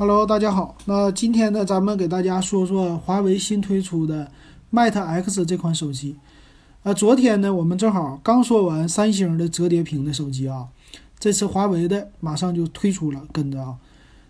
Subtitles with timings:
[0.00, 0.76] Hello，大家好。
[0.84, 4.30] 那今天呢，咱们给大家说说华为新推出的
[4.72, 6.14] Mate X 这款手机。
[6.84, 10.68] 啊，昨天呢，我们正好刚说完三星的折叠屏的手机啊，
[11.18, 13.74] 这次华为的马上就推出了，跟着啊。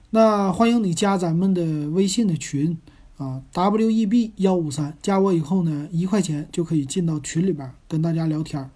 [0.09, 2.79] 那欢迎你加咱们的微信的群
[3.19, 8.71] 啊，WEB 幺五三，加我以后呢，一块钱就可以进到群里边跟大家聊天。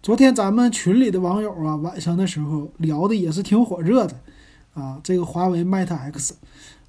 [0.00, 4.14] 昨天咱们群里的网友啊，晚上的时候聊的也是挺火热的。
[4.74, 6.34] 啊，这个华为 Mate X，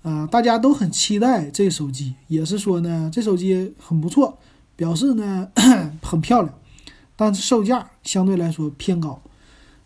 [0.04, 4.38] 啊，大家都很期待这手机，也是说呢，这手机很不错，
[4.78, 5.50] 表示呢
[6.02, 6.54] 很漂亮，
[7.18, 9.22] 但是售价相对来说偏高，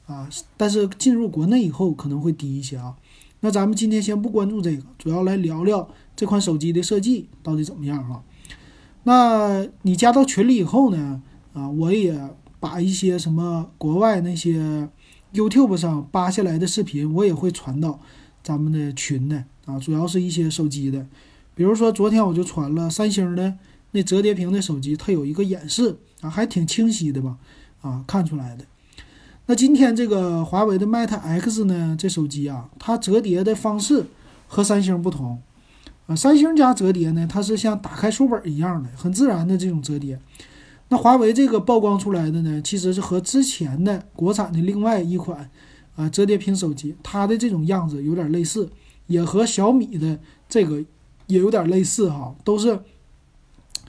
[0.05, 2.95] 啊，但是进入国内以后可能会低一些啊。
[3.39, 8.21] 那咱们今天先不关注这个，主要来聊聊这款手机的设计到底怎么样啊？
[9.03, 11.21] 那你加到群里以后呢，
[11.53, 12.15] 啊，我也
[12.59, 14.87] 把一些什么国外那些。
[15.37, 17.99] YouTube 上扒下来的视频，我也会传到
[18.41, 21.05] 咱们的群的啊，主要是一些手机的，
[21.53, 23.53] 比如说昨天我就传了三星的
[23.91, 27.37] 那折叠屏的手机，它有一个演示啊，还挺清晰的吧，
[27.81, 28.65] 啊，看出来的。
[29.45, 34.05] 那今天这个华为的 Mate X 呢，这手机啊，它折叠的方式
[34.47, 35.39] 和三星不同
[36.07, 40.19] 啊，三星家折叠呢，它是像打开书本一样的，很自然的这种折叠。
[40.89, 45.49] 那华为这个曝光出来的呢，其实是和之前的国产的另外一款
[45.95, 48.69] 啊折叠屏手机，它的这种样子有点类似，
[49.07, 50.79] 也和小米的这个
[51.27, 52.79] 也有点类似哈，都是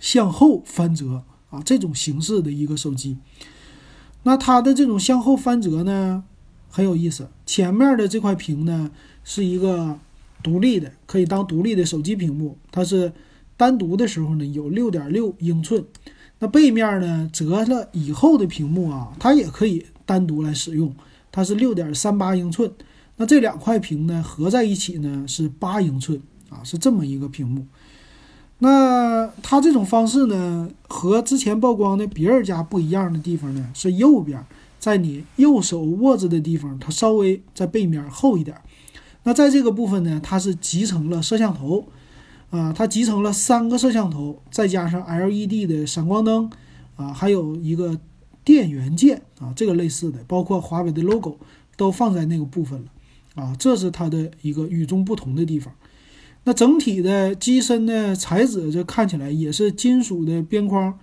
[0.01, 3.17] 向后翻折啊这种形式的一个手机。
[4.25, 6.25] 那它的这种向后翻折呢
[6.69, 8.91] 很有意思，前面的这块屏呢
[9.23, 9.97] 是一个
[10.43, 13.13] 独立的，可以当独立的手机屏幕，它是
[13.57, 15.85] 单独的时候呢有六点六英寸。
[16.41, 17.29] 那背面呢？
[17.33, 20.95] 折了以后的屏幕啊，它也可以单独来使用。
[21.33, 22.73] 它是六点三八英寸。
[23.17, 27.67] 那这两块屏呢，合在一起呢是八英寸啊，是这么一个屏幕。
[28.61, 34.45] 那它这种方式呢，和之前曝光的别人家不一样的地方呢，是右边
[34.79, 38.57] 在你右手握着的地方，它稍微在背面厚一点。
[39.25, 41.89] 那在这个部分呢，它是集成了摄像头。
[42.51, 46.51] 啊，它集成了三个摄像头，再加上 LED 的闪光灯，
[46.97, 47.99] 啊，还有一个
[48.43, 51.39] 电源键啊，这个类似的，包括华为的 logo
[51.77, 55.75] 都放在那个部分了，啊，这是它的一个与众不同的地方。
[56.45, 60.99] 那整体的机身的材质，这看起来也是金属的边框，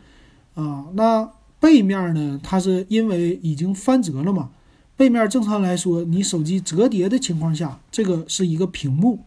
[0.56, 1.30] 啊，那
[1.60, 4.50] 背面呢，它是因为已经翻折了嘛，
[4.98, 9.20] 背面正常来说，你手机折叠的情况下，这个是一个屏幕。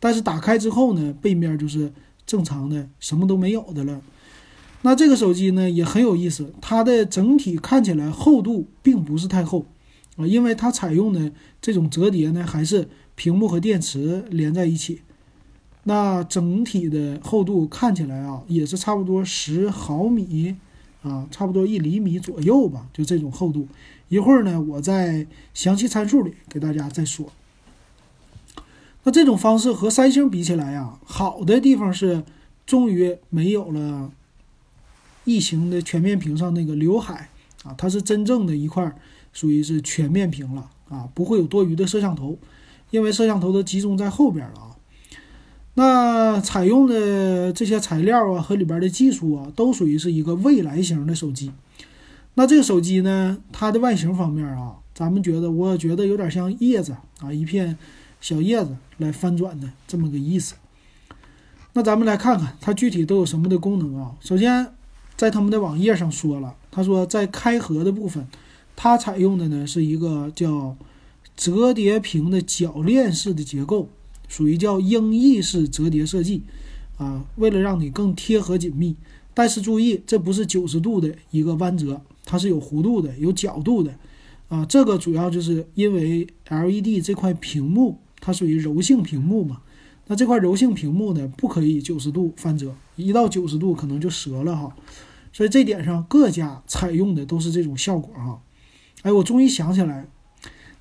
[0.00, 1.92] 但是打开之后呢，背面就是
[2.26, 4.00] 正常的，什么都没有的了。
[4.82, 9.66] 那这个手机呢也很有意思，它的整体看起来厚度并不是太厚
[10.16, 15.02] 啊，因为它采用的这种折叠呢，还是屏幕和电池连在一起。
[15.84, 20.56] 那整体的厚度看起来啊，也是差不多十毫米
[21.02, 23.68] 啊，差不多一厘米左右吧，就这种厚度。
[24.08, 27.30] 一会儿呢，我在详细参数里给大家再说。
[29.02, 32.22] 那这种方式和三星比起来呀，好的地方是，
[32.66, 34.10] 终于没有了
[35.24, 37.30] 异形的全面屏上那个刘海
[37.64, 38.94] 啊，它是真正的一块
[39.32, 42.38] 属于是全面屏了啊，不会有多余的摄像头，
[42.90, 44.76] 因为摄像头都集中在后边了啊。
[45.74, 51.50] 那采用的这些材料啊和里边的技术啊，都属于是一个未来型的手机。
[52.34, 57.78] 那这个手机呢，它的外形方面啊，咱们觉得，我觉得有点像叶子啊，一片。
[58.22, 60.54] 小叶子来翻转的这么个意思，
[61.72, 64.14] 那咱们来看看它具体都有什么的功能啊？
[64.20, 64.74] 首先，
[65.16, 68.28] 在他们的网页上说了，他说在开合的部分，
[68.76, 70.76] 它采用的呢是一个叫
[71.36, 73.88] 折叠屏的铰链式的结构，
[74.28, 76.42] 属于叫鹰翼式折叠设计
[76.98, 78.94] 啊，为了让你更贴合紧密。
[79.32, 83.94] 但是注意，这不是九十度的一个弯折，它是有弧度的、有角度的
[84.48, 84.66] 啊。
[84.66, 87.98] 这个主要就是因为 LED 这块屏幕。
[88.20, 89.62] 它属于柔性屏幕嘛？
[90.06, 94.74] 那这块柔性屏幕呢，不可以九十度翻折，一到九十度可能就折了哈。
[95.32, 98.40] 所以这点上各家采用的都是这种效果哈。
[99.02, 100.06] 哎，我终于想起来，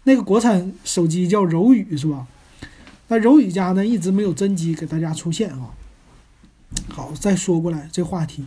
[0.03, 2.27] 那个国产手机叫柔宇是吧？
[3.07, 5.69] 那柔宇家呢一直没有真机给大家出现啊。
[6.87, 8.45] 好，再说过来这话题，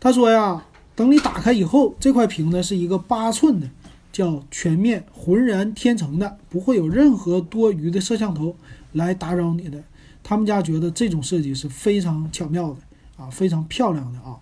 [0.00, 0.64] 他说呀，
[0.96, 3.70] 等你打开以后，这块屏呢是一个八寸的。
[4.12, 8.56] 叫全面浑然天成的，不会有任何多余的摄像头
[8.92, 9.82] 来打扰你的。
[10.22, 12.78] 他们家觉得这种设计是非常巧妙的
[13.16, 14.38] 啊，非常漂亮的啊。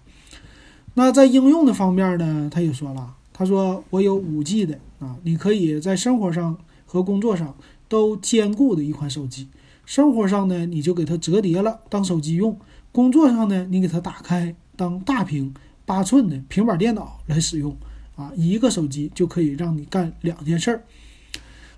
[0.95, 7.55] 那在应用的方面呢，他也说了，他说我有五 G 的啊，你可以在生活上和工作上
[7.89, 9.49] 都兼顾的一款手机，
[9.87, 12.55] 生活上呢，你就给它折叠了当手机用；
[12.91, 15.55] 工作上呢，你给它打开当大屏
[15.87, 17.77] 八寸的平板电脑来使用。
[18.19, 20.83] 啊，一个手机就可以让你干两件事儿。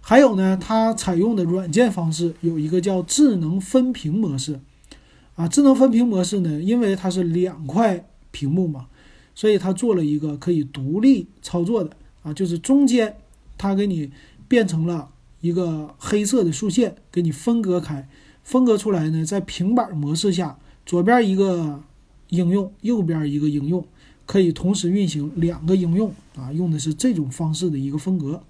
[0.01, 4.59] 还有呢，它采用的软件方式有一个叫智能分屏模式。
[5.35, 8.87] 啊，智能分屏模式呢，因为它是两块屏幕嘛，
[9.35, 11.91] 所以它做了一个可以独立操作的。
[12.23, 13.15] 啊，就是中间
[13.59, 14.11] 它给你
[14.49, 15.11] 变成了
[15.43, 18.09] 一个黑色的竖线，给你分割开，
[18.43, 21.83] 分割出来呢，在平板模式下，左边一个
[22.31, 23.87] 应用，右边一个应用。
[24.31, 28.41] 可以同时运行两个应用啊，用的是这种方式的一个风格。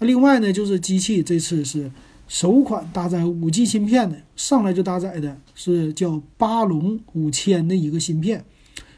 [0.00, 1.88] 另外呢，就是机器这次是
[2.26, 8.44] 首款搭载五 G 芯片的，上来就搭载的是叫巴龙五千的一个芯片，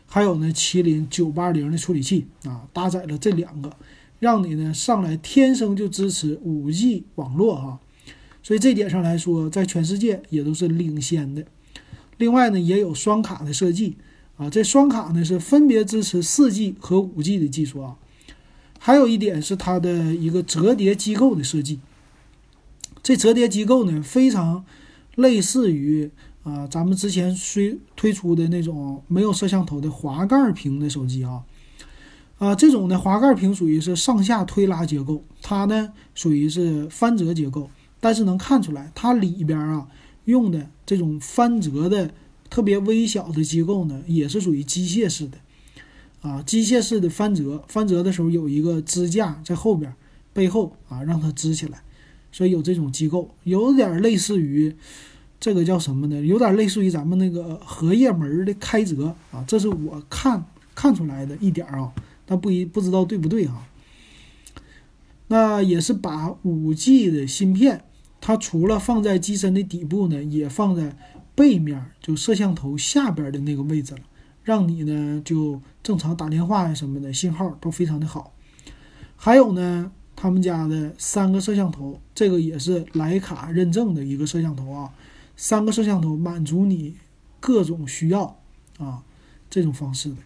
[0.06, 3.70] 还有呢麒麟九八零的处理器啊，搭载了这两个，
[4.18, 7.78] 让你呢上来天生就支持五 G 网络哈，
[8.42, 11.44] 所以这点上来说，在全世界也都是领先的。
[12.16, 13.98] 另外呢，也有双卡的设计。
[14.36, 17.94] 啊，这双卡呢是分别支持四 G 和五 G 的技术啊，
[18.80, 21.78] 还有一点是它的一个折叠机构的设计。
[23.00, 24.64] 这折叠机构呢非常
[25.14, 26.10] 类似于
[26.42, 31.44] 啊咱们之前推推出的那种没有摄像头的滑盖屏的手机啊，
[32.38, 37.70] 啊这种的滑盖屏属于是上下推拉结构，它呢属于是翻折结构，
[38.00, 39.86] 但是能看出来它里边啊
[40.24, 42.10] 用的这种翻折的。
[42.54, 45.38] 特别微小的机构呢，也是属于机械式的，
[46.20, 49.92] 啊，机械式的翻折，翻折的时候有一个支架在后边，
[50.32, 51.82] 背后啊让它支起来，
[52.30, 54.72] 所以有这种机构，有点类似于
[55.40, 56.24] 这个叫什么呢？
[56.24, 60.46] 有点类似于咱们那个荷叶门的开折啊，这是我看
[60.76, 61.92] 看出来的一点啊，
[62.24, 63.66] 但不一不知道对不对哈。
[65.26, 67.82] 那也是把五 G 的芯片，
[68.20, 70.96] 它除了放在机身的底部呢，也放在。
[71.34, 74.00] 背面就摄像头下边的那个位置了，
[74.42, 78.32] 让你呢就正常打电话呀什么的信号都非常的好。
[79.16, 84.90] 还有呢，他们家的三个摄像头，这个也是徕卡认证的一个摄像头啊，
[85.36, 86.94] 三个摄像头满足你
[87.40, 88.38] 各种需要
[88.78, 89.02] 啊，
[89.50, 90.16] 这种方式的。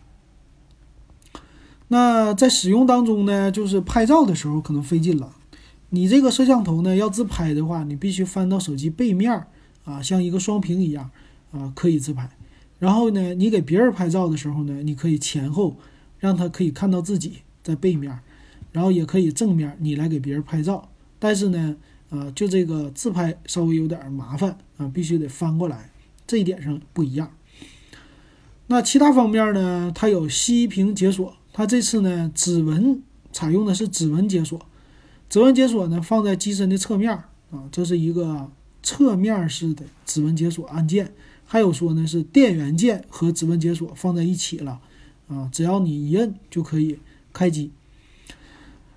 [1.89, 5.33] 那在使用当中呢，就是拍照的时候可能费劲了，
[5.89, 9.47] 你这个摄像头呢要自拍的话，你必须翻到手机背面。
[9.89, 11.11] 啊，像一个双屏一样，
[11.51, 12.29] 啊，可以自拍。
[12.79, 15.79] 然后呢，你给别人拍照的时候呢，你可以前后，
[16.19, 18.21] 让他可以看到自己在背面，
[18.71, 20.91] 然后也可以正面你来给别人拍照。
[21.19, 21.75] 但是呢，
[22.11, 25.91] 啊，就这个自拍稍微有点麻烦啊，必须得翻过来，
[26.27, 27.33] 这一点上不一样。
[28.67, 33.03] 那其他方面呢，它有息屏解锁，它这次呢，指纹
[33.33, 34.61] 采用的是指纹解锁，
[35.31, 38.51] 指纹解锁呢放在机身的侧面啊，这是一个。
[38.89, 41.13] 侧面式的指纹解锁按键，
[41.45, 44.81] 还有说呢是电源键和指纹解锁放在一起了，
[45.29, 46.99] 啊，只要你一摁就可以
[47.31, 47.71] 开机。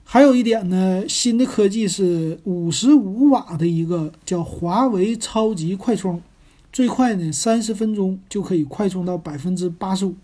[0.05, 6.21] 还有一点呢，新的科技是五十五瓦的一个叫华为超级快充，
[6.71, 10.15] 最快呢三十分钟就可以快充到百分之八十五，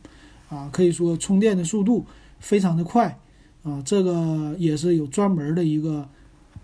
[0.48, 2.06] 啊，可以说充电的速度
[2.40, 3.20] 非常的快，
[3.64, 6.08] 啊，这个也是有专门的一个。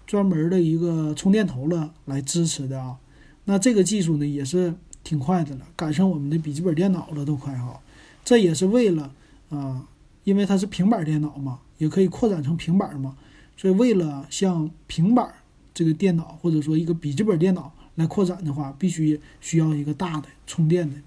[0.06, 2.98] 专门的一个充电头了来支持的啊，
[3.46, 4.74] 那这个技术呢也是
[5.04, 7.80] 挺快的了，赶上我们的笔记本电脑了都快哈。
[8.24, 9.14] 这也是为了
[9.50, 9.88] 啊，
[10.24, 13.16] 因为它是平板电脑嘛，也可以扩展成平板嘛，
[13.58, 15.34] 所以为了像平板
[15.74, 20.98] 这个电脑或者说一个笔记本电脑来扩展的话，必须需要一个大的充电的。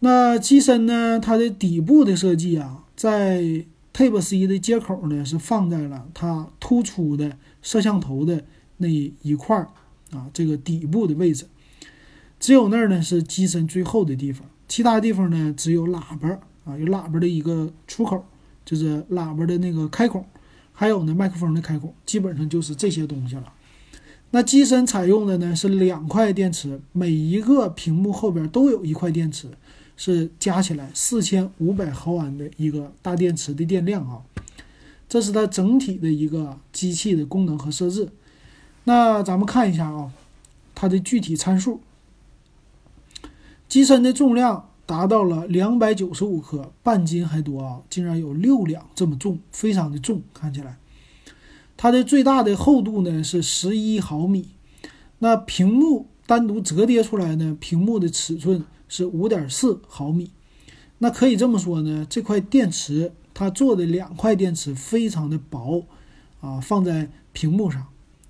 [0.00, 3.64] 那机身呢，它的底部的设计啊，在。
[3.92, 8.42] Type C 的接口呢是放在了它突出的摄像头的
[8.78, 9.68] 那一块儿
[10.12, 11.46] 啊，这个底部的位置，
[12.40, 16.28] 只有那儿呢是机身最后的地方，其他地方呢只有喇叭
[16.64, 18.24] 啊，有喇叭的一个出口，
[18.64, 20.24] 就是喇叭的那个开孔，
[20.72, 23.52] 还有呢麦克风的开孔，基本上就是这些东西了。
[24.30, 29.48] 那机身采用的呢是两块电池，每一个屏幕后边都有一块电池。
[29.96, 34.22] 是加起来四千五百毫安的一个大电池的电量啊，
[35.08, 38.08] 这是它整体的一个机器的功能和设置。
[38.84, 40.12] 那咱们看一下啊，
[40.74, 41.80] 它的具体参数，
[43.68, 50.78] 机身的重量达到了两百九十五克，半斤还多啊，竟然有六两这么重，非常的重，看起来。
[51.76, 54.48] 它的最大的厚度呢是十一毫米，
[55.20, 58.64] 那屏幕单独折叠出来呢，屏幕的尺寸。
[58.92, 60.30] 是五点四毫米，
[60.98, 65.86] 那可以这么说呢，这块电池它做的两块电池非常的薄，
[66.42, 67.86] 啊，放在屏幕上，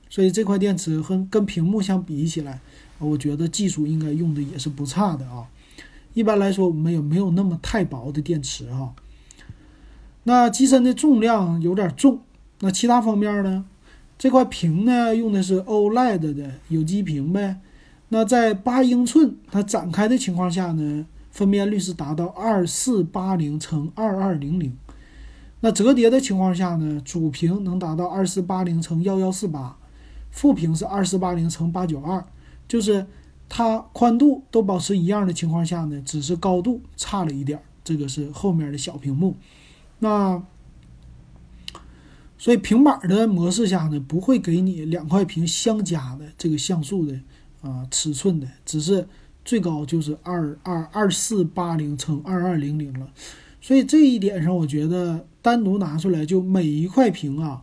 [0.08, 2.60] 所以这块电池和跟屏幕相比起来，
[3.00, 5.48] 我觉得技术应该用的也是不差的啊。
[6.14, 8.94] 一般来说，我们也没有那么太薄的电池哈。
[10.22, 12.20] 那机身的重量有点重。
[12.60, 13.64] 那其他方面呢？
[14.16, 17.58] 这块屏呢，用的是 OLED 的有机屏呗。
[18.12, 24.76] 那在八英寸它展开的情况下呢，分辨率是达到二四八零乘二二零零。
[25.60, 29.78] 那折叠的情况下呢，主屏能达到二四八零乘幺幺四八，
[30.30, 32.22] 副屏是二四八零乘八九二，
[32.68, 33.06] 就是
[33.48, 37.62] 它宽度都保持一样的情况下呢，只是高度差了一点。
[37.82, 39.36] 这个是后面的小屏幕。
[40.00, 40.42] 那
[42.36, 47.18] 所以平板的模式下呢，不会给你两块屏相加的这个像素的
[47.62, 49.08] 啊尺寸的，只是
[49.44, 53.10] 最高就是二二二四八零乘二二零零了。
[53.60, 57.62] 所以这一点上，我觉得单独拿出来就每一块屏啊，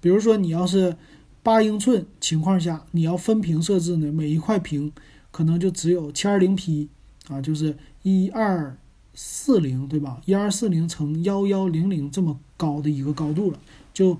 [0.00, 0.96] 比如说你要是
[1.42, 4.90] 八英寸情况下，你要分屏设置呢，每一块屏
[5.30, 6.88] 可能就只有七二零 P
[7.28, 8.76] 啊，就是一二
[9.14, 10.20] 四零对吧？
[10.24, 13.58] 一二四零乘幺幺零零这么高的一个高度了。
[13.92, 14.18] 就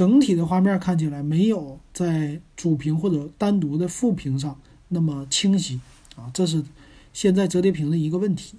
[0.00, 5.78] 整体的画面看起来没有在主屏或者单独的副屏上那么清晰
[6.16, 6.64] 啊，这是
[7.12, 8.56] 现在折叠屏的一个问题。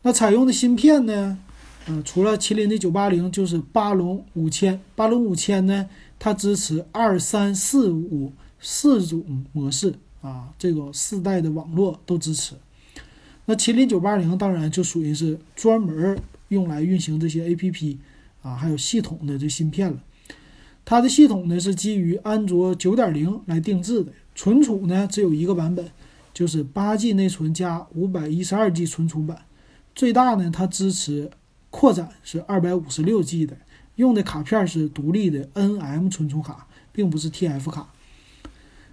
[0.00, 1.38] 那采用的芯片呢？
[1.86, 4.80] 嗯，除了麒麟的九八零，就是八龙五千。
[4.96, 5.86] 八龙五千呢，
[6.18, 12.54] 它支持二三四五四种模式啊，这个四代的网络都支持。
[13.44, 17.98] 那麒麟九八零当然就属于是专门用来运行这些 A P P。
[18.40, 19.98] 啊，还有系统的这芯片了，
[20.88, 25.86] 它的系统呢是基于安卓九点零来定制的，存储呢只有一个版本，
[26.32, 29.42] 就是八 G 内存加五百一十二 G 存储版，
[29.94, 31.30] 最大呢它支持
[31.68, 33.54] 扩展是二百五十六 G 的，
[33.96, 37.92] 用的卡片是独立的 NM 存储卡，并不是 TF 卡。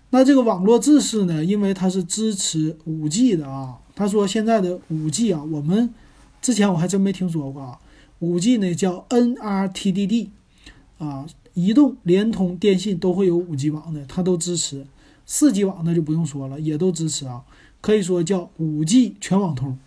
[0.09, 5.93] 那这个网络制式呢，因为它是支持五 G 的啊，他说现在的五 G 啊，我们
[6.41, 7.79] 之前我还真没听说过啊。
[8.19, 10.27] 五 G 呢叫 NRTDD，
[10.97, 11.25] 啊，
[11.55, 14.85] 移动、联通、电信都会有五 G 网的，它都支持。
[15.25, 17.43] 四 G 网那就不用说了，也都支持啊，
[17.81, 19.79] 可以说叫五 G 全网通。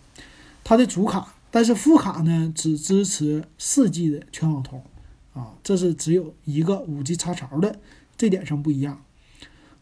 [0.65, 4.83] 它的主卡，但是副卡呢只支持四 G 的全网通，
[5.35, 7.79] 啊，这是只有一个五 G 插槽的，
[8.17, 9.01] 这点上不一样。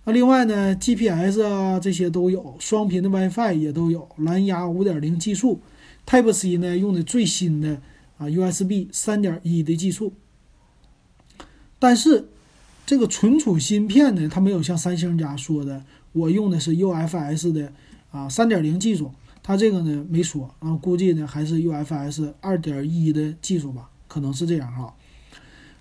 [0.04, 5.60] 那另外呢，GPS 啊这些都有，双频的 WiFi 也都有，蓝牙五点零技术
[6.06, 7.80] ，Type C 呢用的最新的。
[8.18, 10.14] 啊，USB 三点一的技术，
[11.86, 12.26] 但是
[12.84, 17.72] 这个存储芯片呢，它没有像三星家说的，我用的是 UFS 的
[18.10, 24.92] 啊三点零技术，它这个呢没说，然后估计呢还是 UFS 二点一的技术吧，可能是这样哈。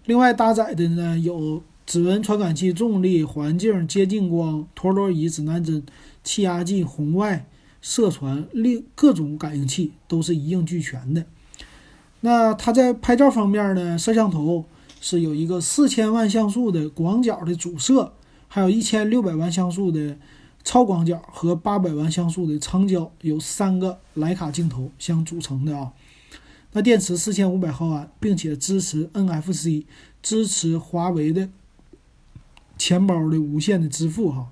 [0.05, 5.81] 另外搭载的呢有指纹传感器、重力、环境、接近光、陀螺仪、指南针、
[6.24, 7.47] 气压计、红外、
[7.81, 11.25] 射传，另各种感应器都是一应俱全的。
[12.21, 13.97] 那它在拍照方面呢？
[13.97, 14.65] 摄像头
[15.07, 18.12] 是有一个四千万像素的广角的主摄，
[18.47, 20.17] 还有一千六百万像素的
[20.63, 25.93] 超广角和八百万像素的长焦，有三个徕卡镜头相组成的啊。
[26.71, 29.85] 那电池四千五百毫安，并且支持 NFC，
[30.24, 31.50] 支持华为的
[32.75, 34.47] 钱包的无线的支付哈。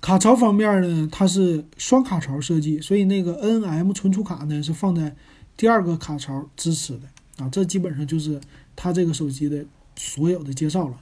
[0.00, 5.14] 卡槽方面呢，它是双卡槽设计，所以那个 NM 存储卡呢是放在。
[5.56, 8.40] 第二个卡槽支持的啊，这基本上就是
[8.74, 9.64] 它这个手机的
[9.96, 11.00] 所有的介绍了。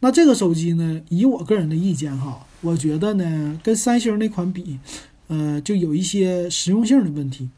[0.00, 4.78] 那这个手机呢，以我个人的意见哈，我觉得呢，跟三星那款比，
[5.28, 7.48] 呃，就有一些实用性的问题。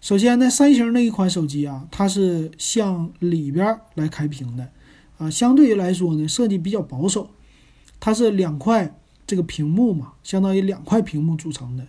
[0.00, 4.68] 首先呢，三星那一款手机啊，它是向里边来开屏的
[5.18, 7.30] 啊，相对于来说呢，设计比较保守。
[7.98, 11.86] 它是两块这个屏幕嘛，相当于两块屏幕组成的。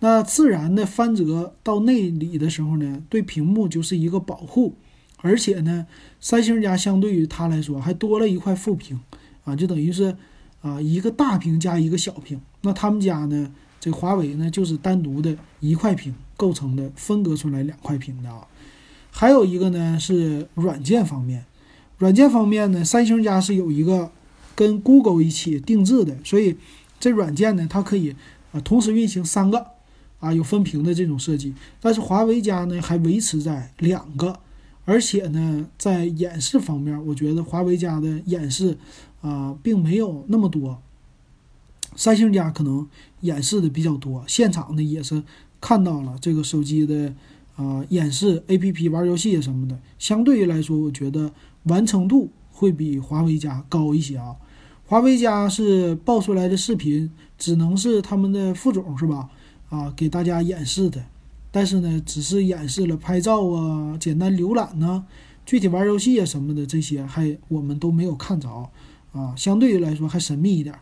[0.00, 4.74] 那自然的翻折到内里的时候呢，对屏幕就是一个保护，
[5.24, 5.86] 而且呢，
[6.20, 9.00] 三星家相对于它来说还多了一块副屏，
[9.44, 10.14] 啊，就等于是
[10.60, 12.38] 啊一个大屏加一个小屏。
[12.60, 13.50] 那他们家呢，
[13.80, 18.46] 这华为呢就是单独的一块屏构成的，分割出来两块屏的啊。
[19.10, 21.46] 还有一个呢是软件方面，
[21.96, 24.10] 软件方面呢，三星家是有一个
[24.54, 26.58] 跟 Google 一起定制的，所以
[27.00, 28.14] 这软件呢它可以
[28.52, 29.68] 啊同时运行三个。
[30.20, 31.52] 啊，有分屏的这种设计，
[31.82, 34.40] 但是华为家呢还维持在两个，
[34.84, 38.76] 而且呢在演示方面，我觉得华为家的演示
[39.20, 40.80] 啊并没有那么多，
[41.96, 42.86] 三星家可能
[43.20, 45.22] 演示的比较多，现场呢也是
[45.60, 47.14] 看到了这个手机的
[47.56, 54.36] 啊演示 APP 玩游戏什么的，相对于来说，我觉得完成度会比华为家高一些啊。
[54.86, 59.30] 华为家是爆出来的视频，只能是他们的副总是吧？
[59.70, 61.02] 啊，给大家演示的。
[61.56, 65.06] 但是呢，只是演示了拍照啊、简单浏览呢，
[65.46, 68.50] 具体玩游戏啊什么的这些还我们都没有看着
[69.12, 69.32] 啊。
[69.36, 70.74] 相对于来说还神秘一点，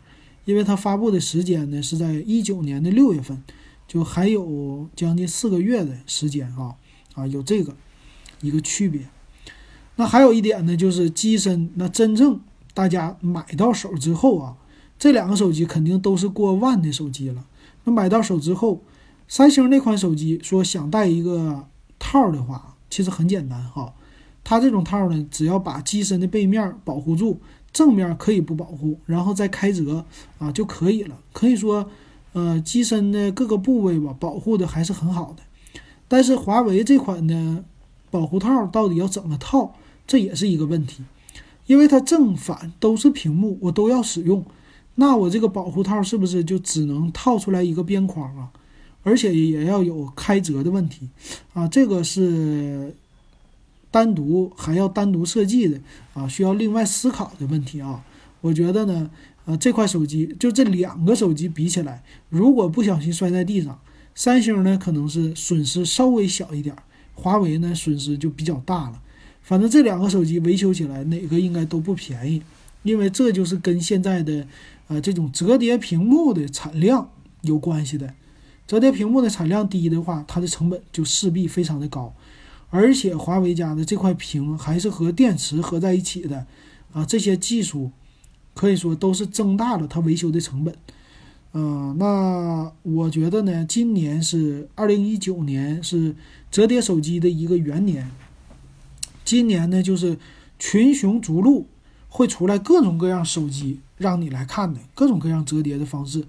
[0.46, 3.42] 因为它发布的时间呢是在一九年的六月份，
[3.86, 6.74] 就还有将近四个月的时间啊
[7.12, 7.76] 啊，有这个
[8.40, 9.02] 一个区别。
[9.96, 12.40] 那还有一点呢，就是机身，那真正
[12.72, 14.56] 大家买到手之后啊，
[14.98, 17.44] 这两个手机肯定都是过万的手机了。
[17.84, 18.80] 那买到手之后。
[19.32, 21.66] 三星那款手机说想带一个
[21.98, 23.94] 套的话，其实很简单哈。
[24.44, 27.40] 它这种套呢，只要把机身的背面保护住，
[27.72, 30.04] 正面可以不保护，然后再开折
[30.38, 31.18] 啊就可以了。
[31.32, 31.88] 可以说，
[32.34, 35.42] 呃，机身的各个部位吧，保护的还是很好的。
[36.08, 37.64] 但是华为这款的
[38.10, 39.74] 保护套到底要怎么套，
[40.06, 41.02] 这也是一个问题，
[41.66, 44.44] 因为它正反都是屏幕，我都要使用，
[44.96, 48.50] 那我这个保护套是不是就只能套出来一个边框啊？
[49.02, 51.08] 而且也要有开折的问题，
[51.54, 52.94] 啊，这个是
[53.90, 55.80] 单独还要单独设计的
[56.14, 58.04] 啊，需要另外思考的问题啊。
[58.40, 59.10] 我觉得呢，
[59.44, 63.78] 呃，这块手机就这两个手机比起来，如果不小心摔在地上，
[64.14, 66.74] 三星呢可能是损失稍微小一点，
[67.14, 69.00] 华为呢损失就比较大了。
[69.42, 72.42] 反正这两个手机维修起来哪个应该都不便宜，
[72.84, 74.46] 因为这就是跟现在的
[74.86, 77.10] 呃这种折叠屏幕的产量
[77.42, 78.14] 有关系的。
[78.66, 82.14] 折叠屏幕的产量低的话，它的成本就势必非常的高，
[82.70, 86.46] 而且华为家的这块屏还是和电池合在一起的，
[86.92, 87.90] 啊，这些技术
[88.54, 90.74] 可以说都是增大了它维修的成本。
[91.54, 96.14] 嗯，那我觉得呢，今年是二零一九年，是
[96.50, 98.10] 折叠手机的一个元年。
[99.22, 100.18] 今年呢，就是
[100.58, 101.66] 群雄逐鹿，
[102.08, 106.24] 会出来各种各样手机让你来看的，各种各样折叠的方式。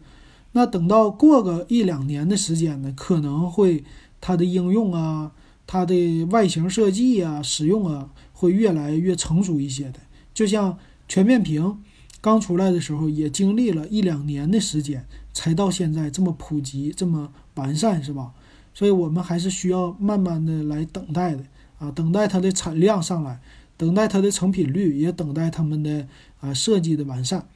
[0.54, 3.84] 那等到过个一两年的时间呢，可能会
[4.22, 5.32] 它的应用啊，
[5.68, 10.00] 它的外形设计啊，使用啊，会越来越成熟一些的。
[10.34, 11.80] 就像全面屏
[12.22, 18.32] 刚出来的时候，也经历了一两年的时间，才到现在这么普及、这么完善，是吧？
[18.76, 21.44] 所以我们还是需要慢慢的来等待的
[21.80, 23.42] 啊，等待它的产量上来，
[23.76, 26.08] 等待它的成品率，也等待他们的
[26.40, 27.48] 啊设计的完善。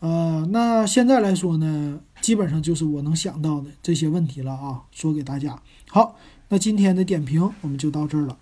[0.00, 5.60] 呃，那现在来说呢，基本上就是我能想到的这些问题了啊，说给大家。
[5.88, 6.16] 好，
[6.48, 8.38] 那今天的点评我们就到这儿了。